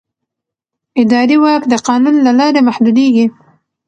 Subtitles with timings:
[1.01, 3.25] اداري واک د قانون له لارې محدودېږي.